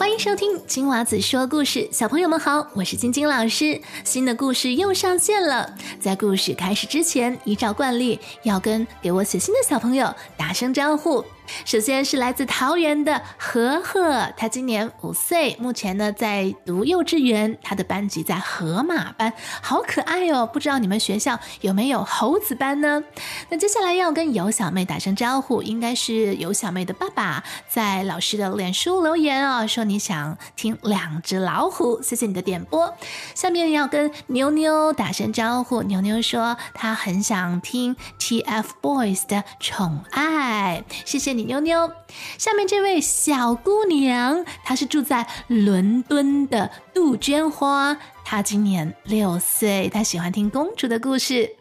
[0.00, 3.78] 欢迎收听金娃子说故事，小朋友们好，我是晶晶老师。
[4.02, 11.22] 新的故事又上线了，在故事开始之前，依照惯例要跟给我写信的小朋友打声招呼。
[11.64, 20.46] 首先是来自桃园的和和，他今年五岁，目前呢在读幼稚园，他的班级在河马班，好可爱哦！
[20.46, 23.02] 不知道你们学校有没有猴子班呢？
[23.48, 32.94] 那接下来要跟尤小妹打声招呼，应该是尤小妹的爸爸在老师的脸书留言哦，说你想听两只老虎，谢谢你的点播。
[33.34, 41.39] 下面要跟妞妞打声招呼，妞妞说她很想听 TFBOYS 的宠爱，谢谢你。
[41.44, 41.92] 妞妞，
[42.38, 47.96] 下面这位小姑娘，她是住在伦敦的杜鹃花。
[48.30, 51.56] 他今年六岁，他喜欢听公主的故事。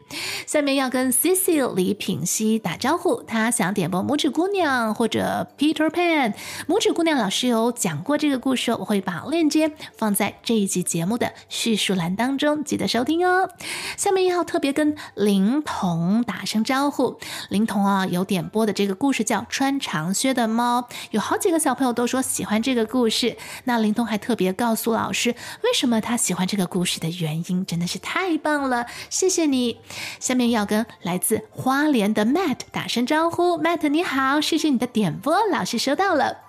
[0.46, 6.34] 下面要跟 Cici 李品熙打招呼，他想点播拇指姑娘或者 Peter Pan。
[6.68, 13.50] 拇指姑娘老师有讲过这个故事，我会把链接放在这一集节目的叙述栏当中，记得收听哦。
[13.98, 23.38] 下面要特别跟林童打声招呼，林童啊有点播的这个故事叫《穿长靴的猫》，有好几个小朋友都说喜欢这个故事。
[23.64, 25.30] 那林童还特别告诉老师，
[25.64, 26.59] 为什么他喜欢这个。
[26.60, 29.78] 这故事的原因真的是太棒了，谢谢你。
[30.20, 36.40] 下面要跟来自花莲的 Matt 打声招呼，Matt 你好，谢谢你的点播，老师收到了。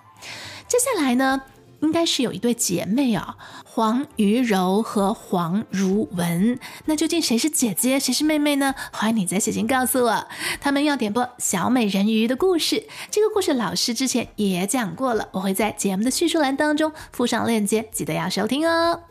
[0.66, 1.42] 接下来呢？
[1.82, 6.58] 应该是有一对姐妹哦，黄瑜柔和黄如文。
[6.86, 8.74] 那究竟谁是姐姐，谁是妹妹呢？
[8.92, 10.26] 欢迎你在写信告诉我。
[10.60, 19.04] 他们要点播小美人鱼的故事，这个故事老师之前也讲过了，我会在节目的叙述栏当中附上链接，记得要收听哦。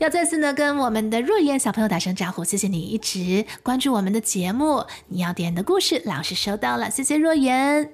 [0.00, 7.92] 要再次呢跟我们的若言小朋友打声招呼，谢谢你一直关注我们的节目，你要点的故事老师收到了，谢谢若言。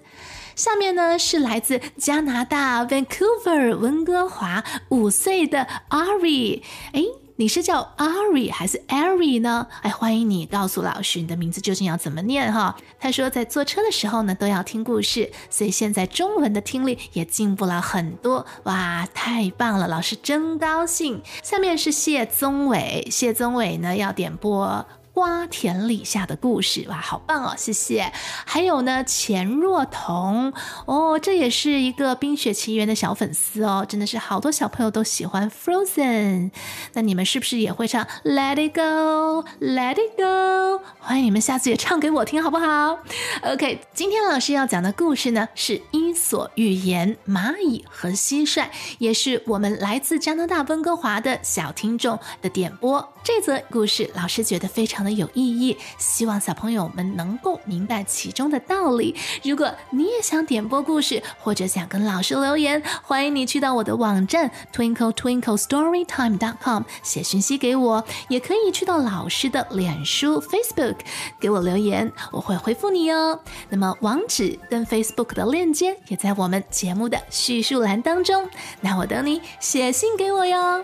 [0.54, 7.02] 下面呢是来自加拿大 Vancouver 温哥华五岁的 Ari，哎，
[7.38, 9.66] 你是叫 Ari 还是 Ari 呢？
[9.82, 12.74] 哎，欢迎你告诉老师你的名字究竟要怎么念哈。
[12.98, 18.46] 他说在坐车的时候呢都要听故事，所以现在中文的听力也进步了很多。
[18.62, 21.20] 哇，太棒了，老师真高兴。
[21.42, 24.86] 下面是谢宗伟，谢宗伟呢要点播。
[25.16, 28.12] 花田里下的故事，哇，好棒哦，谢谢。
[28.44, 30.52] 还有呢，钱若彤
[30.84, 36.50] 哦，这也是一个《冰雪奇缘》的小粉丝哦，真的是好多小朋友都喜欢 Frozen。
[36.92, 40.84] 那你们是不是也会唱 Let It Go，Let It Go？
[41.00, 42.98] 欢迎你们下次也唱给我听，好不好
[43.42, 48.66] ？OK，今天老师要讲的故事呢，是《伊索寓言》蚂蚁和蟋蟀，
[48.98, 53.14] 也是我们来自加拿大温哥华的小听众的点播。
[53.24, 59.14] 这则故事老师觉得非常有意义，希望小朋友们能够明白其中的道理。
[59.42, 70.96] 如果你也想点播故事，或者想跟老师留言，欢迎你去到我的网站 twinkle twinkle storytime dot com 写讯息给我，也可以去到老师的脸书 Facebook
[71.40, 73.38] 给我留言，我会回复你哦。
[73.68, 78.48] 那么网址跟 Facebook 的链接也在我们节目的叙述栏当中，
[78.80, 80.82] 那我等你写信给我哟。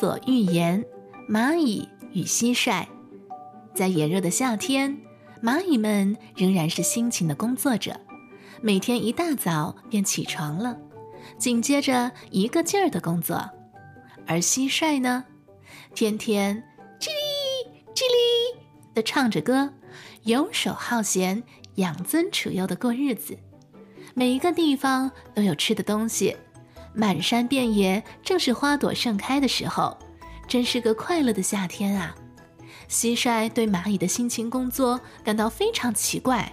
[0.00, 0.82] 所寓言：
[1.28, 2.86] 蚂蚁与蟋蟀。
[3.74, 4.98] 在炎热的夏天，
[5.42, 8.00] 蚂蚁们仍然是辛勤的工作着，
[8.62, 10.78] 每天一大早便起床了，
[11.36, 13.50] 紧接着一个劲儿的工作。
[14.26, 15.22] 而蟋蟀呢，
[15.94, 16.64] 天天
[16.98, 18.60] 叽哩叽哩
[18.94, 19.70] 的唱着歌，
[20.22, 21.42] 游手好闲、
[21.74, 23.36] 养尊处优的过日子。
[24.14, 26.34] 每一个地方都有吃的东西。
[26.94, 29.96] 满山遍野，正是花朵盛开的时候，
[30.48, 32.14] 真是个快乐的夏天啊！
[32.88, 36.52] 蟋蟀对蚂蚁的辛勤工作感到非常奇怪。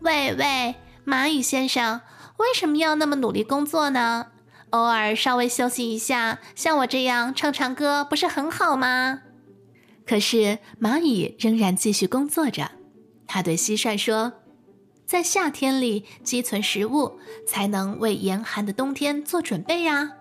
[0.00, 0.74] 喂喂，
[1.06, 2.00] 蚂蚁先生，
[2.38, 4.26] 为什么要那么努力工作呢？
[4.70, 9.20] 偶尔稍微休息一下，像我这样唱唱歌，不是很好吗？
[10.04, 12.72] 可是蚂蚁仍然继续工作着。
[13.28, 14.32] 他对蟋蟀说。
[15.06, 20.12] 在夏天里积存食物，才能为严寒的冬天做准备呀。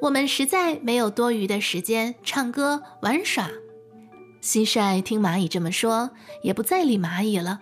[0.00, 3.48] 我们实在没有多余的时间唱歌玩耍。
[4.42, 6.10] 蟋蟀听蚂蚁这么说，
[6.42, 7.60] 也不再理蚂蚁了。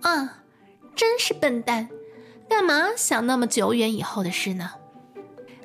[0.00, 0.42] 啊，
[0.96, 1.90] 真是笨蛋，
[2.48, 4.70] 干嘛想那么久远以后的事呢？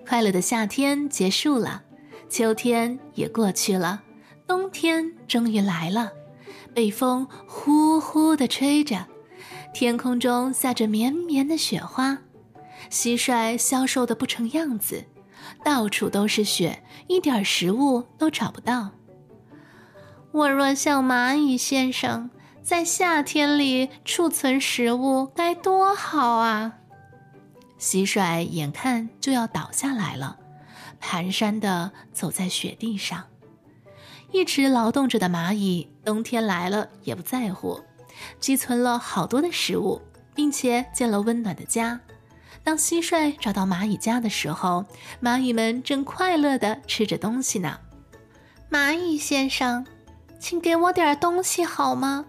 [0.06, 1.84] 快乐的夏天结束了，
[2.30, 4.02] 秋天也过去了，
[4.46, 6.12] 冬天终于来了。
[6.74, 9.08] 北风呼呼地吹着。
[9.74, 12.18] 天空中下着绵绵的雪花，
[12.90, 15.06] 蟋蟀消瘦的不成样子，
[15.64, 18.92] 到处都是雪，一点食物都找不到。
[20.32, 22.30] 我若像蚂蚁先生，
[22.62, 26.76] 在夏天里储存食物，该多好啊！
[27.80, 30.38] 蟋蟀眼看就要倒下来了，
[31.02, 33.26] 蹒跚地走在雪地上。
[34.32, 37.80] 一直劳动着的蚂蚁，冬天来了也不在乎，
[38.40, 40.02] 积存了好多的食物，
[40.34, 42.00] 并且建了温暖的家。
[42.64, 44.86] 当蟋蟀找到蚂蚁家的时候，
[45.22, 47.80] 蚂蚁们正快乐地吃着东西呢。
[48.70, 49.86] 蚂蚁先生。
[50.42, 52.26] 请给我点东西好吗？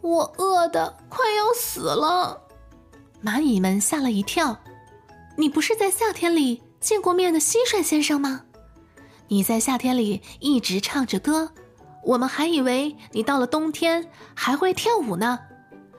[0.00, 2.40] 我饿得快要死了。
[3.20, 4.56] 蚂蚁们吓了一跳。
[5.36, 8.42] 你不是在夏天里见过面的蟋蟀先生吗？
[9.26, 11.50] 你在夏天里一直唱着歌，
[12.04, 15.38] 我们还以为你到了冬天还会跳舞呢。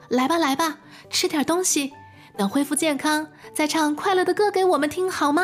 [0.08, 0.78] 来吧，来吧，
[1.10, 1.92] 吃点东西，
[2.36, 5.42] 等恢复健康再唱快乐的歌给我们听好吗？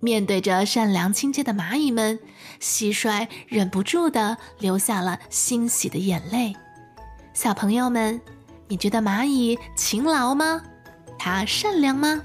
[0.00, 2.18] 面对着善良亲切的蚂蚁们，
[2.60, 6.54] 蟋蟀忍不住的流下了欣喜的眼泪。
[7.34, 8.20] 小朋友们，
[8.68, 10.62] 你觉得蚂蚁勤劳吗？
[11.18, 12.20] 它善良吗？